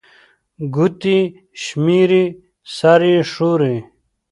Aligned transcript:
ګوتي 0.75 1.19
شمېري، 1.63 2.25
سر 2.75 3.01
يې 3.11 3.17
ښوري 3.31 3.75